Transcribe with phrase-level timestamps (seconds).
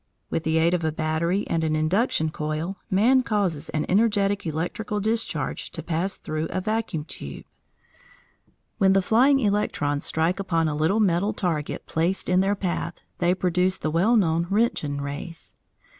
[0.31, 4.99] With the aid of a battery and an induction coil, man causes an energetic electrical
[4.99, 7.45] discharge to pass through a vacuum tube.
[8.79, 13.35] When the flying electrons strike upon a little metal target placed in their path, they
[13.35, 15.53] produce the well known Roentgen rays.